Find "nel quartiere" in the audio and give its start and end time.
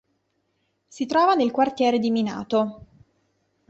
1.35-1.99